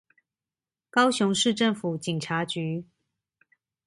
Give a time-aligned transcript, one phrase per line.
[0.89, 2.85] 高雄市政府警察局